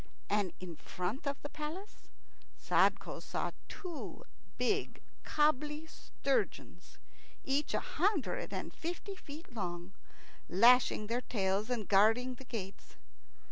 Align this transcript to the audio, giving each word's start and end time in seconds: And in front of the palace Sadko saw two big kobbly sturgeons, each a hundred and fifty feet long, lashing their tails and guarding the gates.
And 0.31 0.51
in 0.59 0.77
front 0.77 1.27
of 1.27 1.39
the 1.43 1.49
palace 1.49 2.09
Sadko 2.57 3.19
saw 3.21 3.51
two 3.69 4.23
big 4.57 4.99
kobbly 5.23 5.85
sturgeons, 5.85 6.97
each 7.43 7.75
a 7.75 7.79
hundred 7.79 8.51
and 8.51 8.73
fifty 8.73 9.13
feet 9.13 9.53
long, 9.53 9.93
lashing 10.49 11.05
their 11.05 11.21
tails 11.21 11.69
and 11.69 11.87
guarding 11.87 12.33
the 12.33 12.45
gates. 12.45 12.95